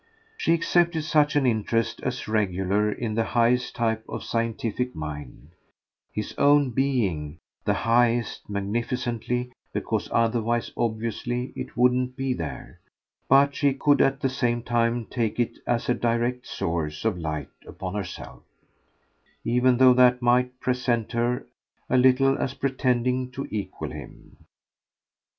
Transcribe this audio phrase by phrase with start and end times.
[0.35, 5.49] She accepted such an interest as regular in the highest type of scientific mind
[6.11, 12.79] his own BEING the highest, magnificently because otherwise obviously it wouldn't be there;
[13.29, 17.51] but she could at the same time take it as a direct source of light
[17.67, 18.41] upon herself,
[19.45, 21.45] even though that might present her
[21.91, 24.37] a little as pretending to equal him.